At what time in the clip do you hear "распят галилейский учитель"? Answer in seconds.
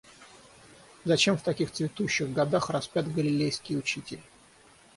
2.71-4.23